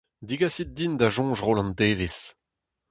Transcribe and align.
Degasit 0.27 0.69
din 0.77 0.93
da 0.99 1.07
soñj 1.15 1.39
roll 1.41 1.61
an 1.61 1.71
devezh! 1.79 2.25